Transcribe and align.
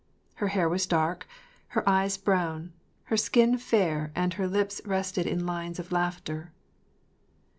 Her 0.37 0.47
hair 0.47 0.67
was 0.67 0.87
dark, 0.87 1.27
her 1.67 1.87
eyes 1.87 2.17
brown, 2.17 2.73
her 3.03 3.17
skin 3.17 3.59
fair 3.59 4.11
and 4.15 4.33
her 4.33 4.47
lips 4.47 4.81
rested 4.83 5.27
in 5.27 5.45
lines 5.45 5.77
of 5.77 5.91
laughter. 5.91 6.53